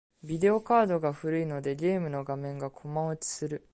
[0.23, 3.67] ビデオカードが古いので、ゲームの画面がコマ落ちする。